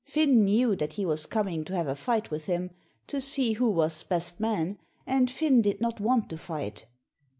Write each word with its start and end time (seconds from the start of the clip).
Finn 0.03 0.43
knew 0.45 0.75
that 0.77 0.93
he 0.93 1.05
was 1.05 1.27
coming 1.27 1.63
to 1.63 1.75
have 1.75 1.87
a 1.87 1.95
fight 1.95 2.31
with 2.31 2.45
him, 2.45 2.71
to 3.05 3.21
see 3.21 3.53
who 3.53 3.69
was 3.69 4.03
best 4.03 4.39
man, 4.39 4.79
and 5.05 5.29
Finn 5.29 5.61
did 5.61 5.79
not 5.79 5.99
want 5.99 6.27
to 6.31 6.39
fight. 6.39 6.87